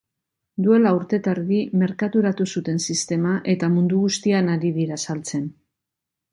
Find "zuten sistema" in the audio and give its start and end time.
2.55-3.35